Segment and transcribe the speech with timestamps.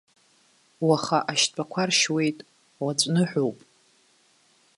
[0.87, 2.37] Уаха ашьтәақәа ршьуеит,
[2.83, 3.57] уаҵә ныҳәоуп.